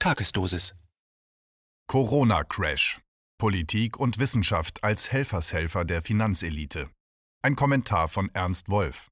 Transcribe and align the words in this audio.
Tagesdosis. 0.00 0.76
Corona-Crash. 1.88 3.00
Politik 3.36 3.98
und 3.98 4.18
Wissenschaft 4.18 4.84
als 4.84 5.10
Helfershelfer 5.10 5.84
der 5.84 6.02
Finanzelite. 6.02 6.88
Ein 7.42 7.56
Kommentar 7.56 8.06
von 8.06 8.30
Ernst 8.32 8.68
Wolf. 8.68 9.08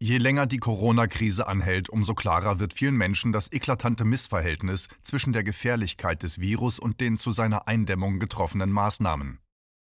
Je 0.00 0.18
länger 0.18 0.46
die 0.46 0.58
Corona-Krise 0.58 1.46
anhält, 1.46 1.88
umso 1.88 2.14
klarer 2.14 2.58
wird 2.58 2.74
vielen 2.74 2.96
Menschen 2.96 3.32
das 3.32 3.52
eklatante 3.52 4.04
Missverhältnis 4.04 4.88
zwischen 5.02 5.32
der 5.32 5.44
Gefährlichkeit 5.44 6.24
des 6.24 6.40
Virus 6.40 6.80
und 6.80 7.00
den 7.00 7.16
zu 7.16 7.30
seiner 7.30 7.68
Eindämmung 7.68 8.18
getroffenen 8.18 8.72
Maßnahmen. 8.72 9.38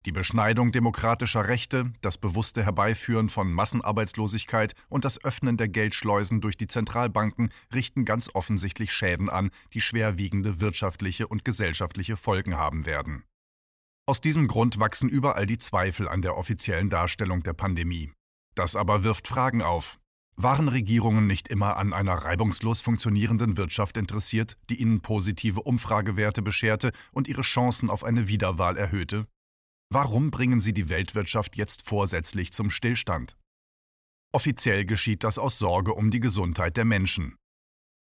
Die 0.05 0.11
Beschneidung 0.11 0.71
demokratischer 0.71 1.47
Rechte, 1.47 1.91
das 2.01 2.19
bewusste 2.19 2.63
Herbeiführen 2.63 3.27
von 3.27 3.51
Massenarbeitslosigkeit 3.51 4.75
und 4.87 5.03
das 5.03 5.23
Öffnen 5.23 5.57
der 5.57 5.67
Geldschleusen 5.67 6.41
durch 6.41 6.57
die 6.57 6.67
Zentralbanken 6.67 7.49
richten 7.73 8.05
ganz 8.05 8.29
offensichtlich 8.35 8.93
Schäden 8.93 9.31
an, 9.31 9.49
die 9.73 9.81
schwerwiegende 9.81 10.61
wirtschaftliche 10.61 11.27
und 11.27 11.43
gesellschaftliche 11.43 12.17
Folgen 12.17 12.55
haben 12.55 12.85
werden. 12.85 13.23
Aus 14.05 14.21
diesem 14.21 14.47
Grund 14.47 14.79
wachsen 14.79 15.09
überall 15.09 15.47
die 15.47 15.57
Zweifel 15.57 16.07
an 16.07 16.21
der 16.21 16.37
offiziellen 16.37 16.91
Darstellung 16.91 17.41
der 17.41 17.53
Pandemie. 17.53 18.11
Das 18.53 18.75
aber 18.75 19.03
wirft 19.03 19.27
Fragen 19.27 19.63
auf. 19.63 19.97
Waren 20.35 20.67
Regierungen 20.67 21.25
nicht 21.25 21.47
immer 21.47 21.77
an 21.77 21.93
einer 21.93 22.13
reibungslos 22.13 22.79
funktionierenden 22.81 23.57
Wirtschaft 23.57 23.97
interessiert, 23.97 24.55
die 24.69 24.79
ihnen 24.79 25.01
positive 25.01 25.63
Umfragewerte 25.63 26.43
bescherte 26.43 26.91
und 27.11 27.27
ihre 27.27 27.41
Chancen 27.41 27.89
auf 27.89 28.03
eine 28.03 28.27
Wiederwahl 28.27 28.77
erhöhte? 28.77 29.25
Warum 29.89 30.31
bringen 30.31 30.61
sie 30.61 30.73
die 30.73 30.89
Weltwirtschaft 30.89 31.55
jetzt 31.55 31.87
vorsätzlich 31.87 32.51
zum 32.51 32.69
Stillstand? 32.69 33.37
Offiziell 34.33 34.85
geschieht 34.85 35.23
das 35.23 35.37
aus 35.37 35.57
Sorge 35.57 35.93
um 35.93 36.11
die 36.11 36.19
Gesundheit 36.19 36.75
der 36.75 36.85
Menschen. 36.85 37.37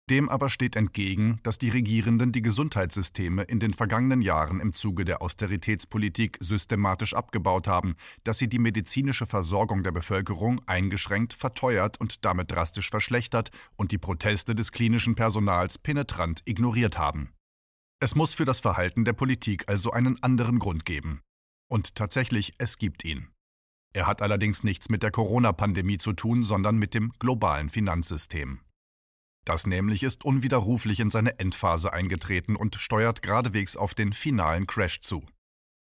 Dem 0.09 0.29
aber 0.29 0.49
steht 0.49 0.75
entgegen, 0.75 1.39
dass 1.43 1.57
die 1.57 1.69
Regierenden 1.69 2.31
die 2.31 2.41
Gesundheitssysteme 2.41 3.43
in 3.43 3.59
den 3.59 3.73
vergangenen 3.73 4.21
Jahren 4.21 4.59
im 4.59 4.73
Zuge 4.73 5.05
der 5.05 5.21
Austeritätspolitik 5.21 6.37
systematisch 6.41 7.13
abgebaut 7.13 7.67
haben, 7.67 7.95
dass 8.23 8.37
sie 8.37 8.49
die 8.49 8.59
medizinische 8.59 9.25
Versorgung 9.25 9.83
der 9.83 9.91
Bevölkerung 9.91 10.61
eingeschränkt, 10.65 11.33
verteuert 11.33 11.99
und 11.99 12.25
damit 12.25 12.51
drastisch 12.51 12.89
verschlechtert 12.89 13.49
und 13.75 13.91
die 13.91 13.97
Proteste 13.97 14.53
des 14.53 14.71
klinischen 14.71 15.15
Personals 15.15 15.77
penetrant 15.77 16.41
ignoriert 16.45 16.97
haben. 16.97 17.31
Es 18.01 18.15
muss 18.15 18.33
für 18.33 18.45
das 18.45 18.59
Verhalten 18.59 19.05
der 19.05 19.13
Politik 19.13 19.69
also 19.69 19.91
einen 19.91 20.21
anderen 20.23 20.59
Grund 20.59 20.85
geben. 20.85 21.21
Und 21.71 21.95
tatsächlich, 21.95 22.53
es 22.57 22.75
gibt 22.75 23.05
ihn. 23.05 23.29
Er 23.93 24.05
hat 24.05 24.21
allerdings 24.21 24.65
nichts 24.65 24.89
mit 24.89 25.03
der 25.03 25.11
Corona-Pandemie 25.11 25.97
zu 25.97 26.11
tun, 26.11 26.43
sondern 26.43 26.75
mit 26.75 26.93
dem 26.93 27.13
globalen 27.17 27.69
Finanzsystem. 27.69 28.59
Das 29.45 29.65
nämlich 29.65 30.03
ist 30.03 30.25
unwiderruflich 30.25 30.99
in 30.99 31.09
seine 31.09 31.39
Endphase 31.39 31.93
eingetreten 31.93 32.57
und 32.57 32.75
steuert 32.75 33.21
geradewegs 33.21 33.77
auf 33.77 33.95
den 33.95 34.11
finalen 34.11 34.67
Crash 34.67 34.99
zu. 34.99 35.25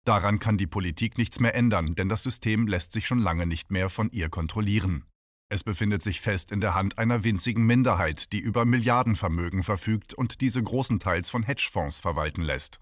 Daran 0.03 0.39
kann 0.39 0.57
die 0.57 0.65
Politik 0.65 1.19
nichts 1.19 1.39
mehr 1.39 1.53
ändern, 1.53 1.93
denn 1.93 2.09
das 2.09 2.23
System 2.23 2.65
lässt 2.65 2.91
sich 2.91 3.05
schon 3.05 3.19
lange 3.19 3.45
nicht 3.45 3.69
mehr 3.69 3.91
von 3.91 4.09
ihr 4.09 4.29
kontrollieren. 4.29 5.05
Es 5.47 5.63
befindet 5.63 6.01
sich 6.01 6.21
fest 6.21 6.51
in 6.51 6.59
der 6.59 6.73
Hand 6.73 6.97
einer 6.97 7.23
winzigen 7.23 7.67
Minderheit, 7.67 8.33
die 8.33 8.39
über 8.39 8.65
Milliardenvermögen 8.65 9.61
verfügt 9.61 10.15
und 10.15 10.41
diese 10.41 10.63
großenteils 10.63 11.29
von 11.29 11.43
Hedgefonds 11.43 11.99
verwalten 11.99 12.41
lässt. 12.41 12.79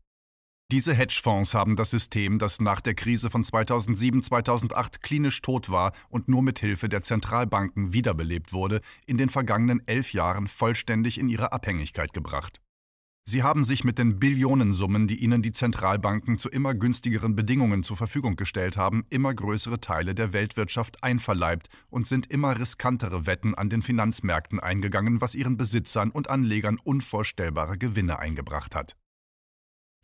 Diese 0.72 0.96
Hedgefonds 0.96 1.54
haben 1.54 1.76
das 1.76 1.92
System, 1.92 2.40
das 2.40 2.60
nach 2.60 2.82
der 2.82 2.96
Krise 2.96 3.30
von 3.30 3.44
2007-2008 3.44 5.00
klinisch 5.00 5.44
tot 5.44 5.70
war 5.70 5.92
und 6.10 6.28
nur 6.28 6.42
mit 6.42 6.58
Hilfe 6.58 6.90
der 6.90 7.04
Zentralbanken 7.04 7.94
wiederbelebt 7.94 8.52
wurde, 8.52 8.82
in 9.06 9.20
den 9.20 9.30
vergangenen 9.30 9.88
elf 9.88 10.12
Jahren 10.14 10.48
vollständig 10.48 11.20
in 11.20 11.30
ihre 11.30 11.52
Abhängigkeit 11.52 12.14
gebracht. 12.14 12.62
Sie 13.28 13.44
haben 13.44 13.64
sich 13.64 13.84
mit 13.84 14.00
den 14.00 14.18
Billionensummen, 14.20 15.08
die 15.08 15.24
ihnen 15.24 15.44
die 15.44 15.52
Zentralbanken 15.52 16.40
zu 16.40 16.50
immer 16.50 16.74
günstigeren 16.74 17.36
Bedingungen 17.36 17.84
zur 17.84 17.98
Verfügung 17.98 18.36
gestellt 18.36 18.76
haben, 18.76 19.06
immer 19.12 19.36
größere 19.36 19.80
Teile 19.80 20.16
der 20.16 20.34
Weltwirtschaft 20.34 21.04
einverleibt 21.04 21.70
und 21.90 22.08
sind 22.08 22.32
immer 22.32 22.60
riskantere 22.60 23.28
Wetten 23.28 23.54
an 23.54 23.70
den 23.70 23.84
Finanzmärkten 23.84 24.60
eingegangen, 24.60 25.22
was 25.22 25.36
ihren 25.36 25.58
Besitzern 25.58 26.10
und 26.10 26.28
Anlegern 26.28 26.80
unvorstellbare 26.84 27.78
Gewinne 27.78 28.18
eingebracht 28.18 28.74
hat. 28.74 28.96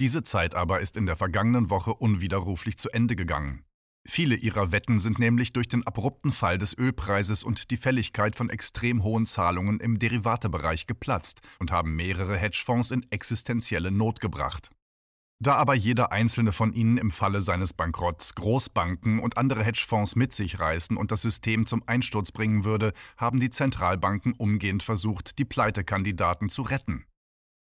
Diese 0.02 0.24
Zeit 0.24 0.56
aber 0.56 0.80
ist 0.80 0.98
in 0.98 1.06
der 1.06 1.16
vergangenen 1.16 1.70
Woche 1.70 1.94
unwiderruflich 1.94 2.76
zu 2.80 2.90
Ende 2.90 3.16
gegangen. 3.16 3.64
Viele 4.04 4.34
ihrer 4.34 4.72
Wetten 4.72 4.98
sind 4.98 5.20
nämlich 5.20 5.54
durch 5.54 5.68
den 5.68 5.86
abrupten 5.86 6.32
Fall 6.32 6.58
des 6.58 6.76
Ölpreises 6.76 7.44
und 7.44 7.70
die 7.70 7.78
Fälligkeit 7.78 8.36
von 8.36 8.50
extrem 8.50 9.04
hohen 9.04 9.28
Zahlungen 9.28 9.80
im 9.80 10.00
Derivatebereich 10.00 10.88
geplatzt 10.88 11.42
und 11.60 11.72
haben 11.72 11.96
mehrere 11.96 12.36
Hedgefonds 12.36 12.90
in 12.90 13.06
existenzielle 13.12 13.92
Not 13.92 14.22
gebracht. 14.22 14.72
Da 15.40 15.54
aber 15.54 15.76
jeder 15.76 16.12
einzelne 16.12 16.52
von 16.52 16.74
ihnen 16.74 16.98
im 16.98 17.12
Falle 17.12 17.44
seines 17.44 17.72
Bankrotts 17.72 18.34
Großbanken 18.34 19.20
und 19.20 19.38
andere 19.38 19.64
Hedgefonds 19.64 20.16
mit 20.16 20.34
sich 20.34 20.60
reißen 20.60 20.98
und 20.98 21.12
das 21.12 21.22
System 21.22 21.68
zum 21.68 21.84
Einsturz 21.86 22.32
bringen 22.32 22.66
würde, 22.66 22.94
haben 23.18 23.40
die 23.40 23.52
Zentralbanken 23.52 24.34
umgehend 24.34 24.82
versucht, 24.82 25.38
die 25.38 25.46
Pleitekandidaten 25.46 26.50
zu 26.50 26.64
retten. 26.64 27.06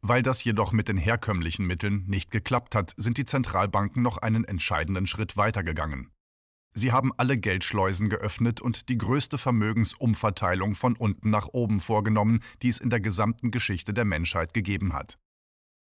Weil 0.05 0.21
das 0.21 0.43
jedoch 0.43 0.73
mit 0.73 0.89
den 0.89 0.97
herkömmlichen 0.97 1.65
Mitteln 1.65 2.03
nicht 2.07 2.29
geklappt 2.29 2.75
hat, 2.75 2.93
sind 2.97 3.17
die 3.17 3.23
Zentralbanken 3.23 4.03
noch 4.03 4.17
einen 4.17 4.43
entscheidenden 4.43 5.07
Schritt 5.07 5.37
weitergegangen. 5.37 6.11
Sie 6.75 6.91
haben 6.91 7.13
alle 7.15 7.37
Geldschleusen 7.37 8.09
geöffnet 8.09 8.59
und 8.59 8.89
die 8.89 8.97
größte 8.97 9.37
Vermögensumverteilung 9.37 10.75
von 10.75 10.97
unten 10.97 11.29
nach 11.29 11.47
oben 11.53 11.79
vorgenommen, 11.79 12.41
die 12.61 12.67
es 12.67 12.79
in 12.79 12.89
der 12.89 12.99
gesamten 12.99 13.49
Geschichte 13.49 13.93
der 13.93 14.03
Menschheit 14.03 14.53
gegeben 14.53 14.91
hat. 14.91 15.17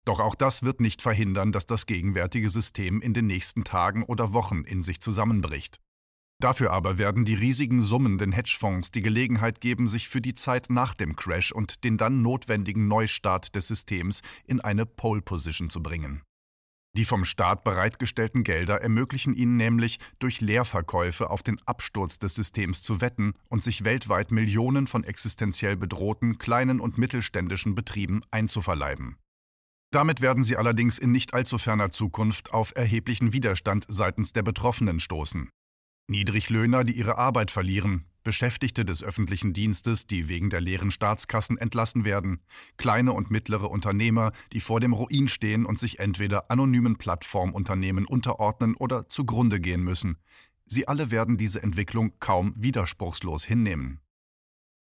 Doch 0.05 0.21
auch 0.21 0.37
das 0.37 0.63
wird 0.63 0.81
nicht 0.81 1.03
verhindern, 1.03 1.51
dass 1.51 1.67
das 1.67 1.87
gegenwärtige 1.87 2.49
System 2.49 3.01
in 3.01 3.13
den 3.13 3.27
nächsten 3.27 3.65
Tagen 3.65 4.05
oder 4.05 4.33
Wochen 4.33 4.63
in 4.63 4.85
sich 4.85 5.01
zusammenbricht. 5.01 5.81
Dafür 6.39 6.71
aber 6.71 6.99
werden 6.99 7.25
die 7.25 7.35
riesigen 7.35 7.81
Summen 7.81 8.19
den 8.19 8.33
Hedgefonds 8.33 8.91
die 8.91 9.01
Gelegenheit 9.01 9.61
geben, 9.61 9.89
sich 9.89 10.09
für 10.09 10.21
die 10.21 10.35
Zeit 10.35 10.67
nach 10.69 10.95
dem 10.95 11.17
Crash 11.17 11.51
und 11.51 11.83
den 11.83 11.97
dann 11.97 12.21
notwendigen 12.21 12.89
Neustart 12.89 13.55
des 13.55 13.69
Systems 13.69 14.21
in 14.45 14.61
eine 14.61 14.85
Pole 14.85 15.23
Position 15.23 15.71
zu 15.71 15.83
bringen. 15.83 16.23
Die 16.97 17.05
vom 17.05 17.27
Staat 17.27 17.63
bereitgestellten 17.63 18.43
Gelder 18.43 18.81
ermöglichen 18.81 19.35
ihnen 19.35 19.59
nämlich, 19.59 19.99
durch 20.19 20.41
Leerverkäufe 20.41 21.29
auf 21.29 21.43
den 21.43 21.61
Absturz 21.67 22.19
des 22.19 22.35
Systems 22.35 22.81
zu 22.81 23.03
wetten 23.03 23.35
und 23.49 23.63
sich 23.63 23.85
weltweit 23.85 24.31
Millionen 24.31 24.87
von 24.87 25.05
existenziell 25.05 25.77
bedrohten 25.77 26.39
kleinen 26.39 26.81
und 26.81 26.97
mittelständischen 26.97 27.75
Betrieben 27.75 28.23
einzuverleiben. 28.31 29.17
Damit 29.91 30.21
werden 30.21 30.43
sie 30.43 30.57
allerdings 30.57 30.99
in 30.99 31.13
nicht 31.13 31.35
allzu 31.35 31.59
ferner 31.59 31.91
Zukunft 31.91 32.53
auf 32.53 32.73
erheblichen 32.75 33.33
Widerstand 33.33 33.85
seitens 33.89 34.33
der 34.33 34.43
Betroffenen 34.43 34.99
stoßen. 34.99 35.51
Niedriglöhner, 36.09 36.85
die 36.85 36.93
ihre 36.93 37.19
Arbeit 37.19 37.51
verlieren, 37.51 38.05
Beschäftigte 38.23 38.85
des 38.85 39.05
öffentlichen 39.05 39.53
Dienstes, 39.53 40.07
die 40.07 40.29
wegen 40.29 40.51
der 40.51 40.61
leeren 40.61 40.91
Staatskassen 40.91 41.59
entlassen 41.59 42.05
werden, 42.05 42.41
kleine 42.77 43.13
und 43.13 43.31
mittlere 43.31 43.71
Unternehmer, 43.71 44.33
die 44.53 44.61
vor 44.61 44.81
dem 44.81 44.93
Ruin 44.93 45.29
stehen 45.29 45.65
und 45.65 45.79
sich 45.79 46.01
entweder 46.01 46.51
anonymen 46.51 46.97
Plattformunternehmen 46.97 48.05
unterordnen 48.05 48.75
oder 48.77 49.09
zugrunde 49.09 49.61
gehen 49.61 49.83
müssen. 49.83 50.19
Sie 50.65 50.89
alle 50.89 51.13
werden 51.13 51.37
diese 51.37 51.63
Entwicklung 51.63 52.15
kaum 52.19 52.53
widerspruchslos 52.57 53.45
hinnehmen. 53.45 54.01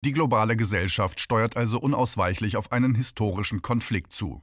Die 0.05 0.13
globale 0.13 0.57
Gesellschaft 0.57 1.21
steuert 1.21 1.57
also 1.57 1.79
unausweichlich 1.79 2.57
auf 2.57 2.73
einen 2.73 2.95
historischen 2.95 3.61
Konflikt 3.61 4.13
zu. 4.13 4.41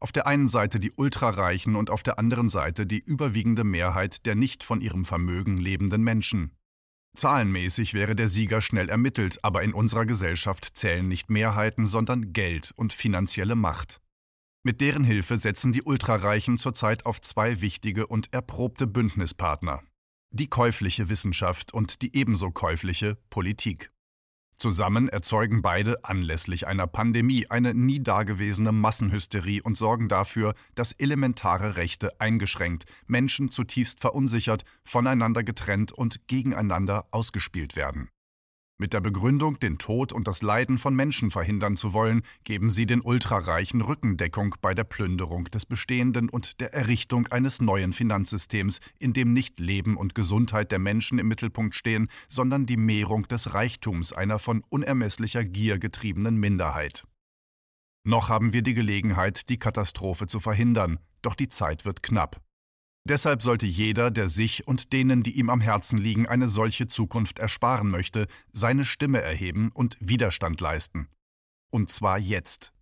Auf 0.00 0.12
der 0.12 0.26
einen 0.26 0.48
Seite 0.48 0.80
die 0.80 0.92
Ultrareichen 0.96 1.76
und 1.76 1.90
auf 1.90 2.02
der 2.02 2.18
anderen 2.18 2.48
Seite 2.48 2.86
die 2.86 3.00
überwiegende 3.00 3.64
Mehrheit 3.64 4.24
der 4.24 4.34
nicht 4.34 4.64
von 4.64 4.80
ihrem 4.80 5.04
Vermögen 5.04 5.58
lebenden 5.58 6.02
Menschen. 6.02 6.56
Zahlenmäßig 7.14 7.92
wäre 7.92 8.16
der 8.16 8.28
Sieger 8.28 8.62
schnell 8.62 8.88
ermittelt, 8.88 9.44
aber 9.44 9.62
in 9.62 9.74
unserer 9.74 10.06
Gesellschaft 10.06 10.70
zählen 10.74 11.06
nicht 11.06 11.28
Mehrheiten, 11.28 11.86
sondern 11.86 12.32
Geld 12.32 12.72
und 12.76 12.92
finanzielle 12.92 13.56
Macht. 13.56 14.00
Mit 14.62 14.80
deren 14.80 15.04
Hilfe 15.04 15.36
setzen 15.36 15.72
die 15.72 15.82
Ultrareichen 15.82 16.56
zurzeit 16.56 17.04
auf 17.04 17.20
zwei 17.20 17.60
wichtige 17.60 18.06
und 18.06 18.32
erprobte 18.32 18.86
Bündnispartner. 18.86 19.82
Die 20.32 20.48
käufliche 20.48 21.08
Wissenschaft 21.08 21.74
und 21.74 22.02
die 22.02 22.14
ebenso 22.16 22.50
käufliche 22.50 23.16
Politik. 23.30 23.90
Zusammen 24.60 25.08
erzeugen 25.08 25.62
beide 25.62 26.04
anlässlich 26.04 26.66
einer 26.66 26.86
Pandemie 26.86 27.46
eine 27.48 27.72
nie 27.72 28.02
dagewesene 28.02 28.72
Massenhysterie 28.72 29.62
und 29.62 29.74
sorgen 29.74 30.10
dafür, 30.10 30.52
dass 30.74 30.92
elementare 30.92 31.76
Rechte 31.76 32.20
eingeschränkt, 32.20 32.84
Menschen 33.06 33.50
zutiefst 33.50 34.00
verunsichert, 34.00 34.64
voneinander 34.84 35.44
getrennt 35.44 35.92
und 35.92 36.28
gegeneinander 36.28 37.06
ausgespielt 37.10 37.74
werden. 37.74 38.10
Mit 38.80 38.94
der 38.94 39.02
Begründung, 39.02 39.60
den 39.60 39.76
Tod 39.76 40.10
und 40.10 40.26
das 40.26 40.40
Leiden 40.40 40.78
von 40.78 40.96
Menschen 40.96 41.30
verhindern 41.30 41.76
zu 41.76 41.92
wollen, 41.92 42.22
geben 42.44 42.70
sie 42.70 42.86
den 42.86 43.02
Ultrareichen 43.02 43.82
Rückendeckung 43.82 44.54
bei 44.62 44.72
der 44.72 44.84
Plünderung 44.84 45.44
des 45.44 45.66
Bestehenden 45.66 46.30
und 46.30 46.62
der 46.62 46.72
Errichtung 46.72 47.26
eines 47.26 47.60
neuen 47.60 47.92
Finanzsystems, 47.92 48.80
in 48.98 49.12
dem 49.12 49.34
nicht 49.34 49.60
Leben 49.60 49.98
und 49.98 50.14
Gesundheit 50.14 50.72
der 50.72 50.78
Menschen 50.78 51.18
im 51.18 51.28
Mittelpunkt 51.28 51.74
stehen, 51.74 52.08
sondern 52.26 52.64
die 52.64 52.78
Mehrung 52.78 53.28
des 53.28 53.52
Reichtums 53.52 54.14
einer 54.14 54.38
von 54.38 54.64
unermesslicher 54.70 55.44
Gier 55.44 55.78
getriebenen 55.78 56.38
Minderheit. 56.38 57.04
Noch 58.02 58.30
haben 58.30 58.54
wir 58.54 58.62
die 58.62 58.72
Gelegenheit, 58.72 59.50
die 59.50 59.58
Katastrophe 59.58 60.26
zu 60.26 60.40
verhindern, 60.40 61.00
doch 61.20 61.34
die 61.34 61.48
Zeit 61.48 61.84
wird 61.84 62.02
knapp. 62.02 62.40
Deshalb 63.04 63.42
sollte 63.42 63.66
jeder, 63.66 64.10
der 64.10 64.28
sich 64.28 64.68
und 64.68 64.92
denen, 64.92 65.22
die 65.22 65.38
ihm 65.38 65.50
am 65.50 65.60
Herzen 65.60 65.98
liegen, 65.98 66.26
eine 66.26 66.48
solche 66.48 66.86
Zukunft 66.86 67.38
ersparen 67.38 67.88
möchte, 67.88 68.26
seine 68.52 68.84
Stimme 68.84 69.20
erheben 69.20 69.70
und 69.72 69.96
Widerstand 70.00 70.60
leisten. 70.60 71.08
Und 71.70 71.90
zwar 71.90 72.18
jetzt. 72.18 72.72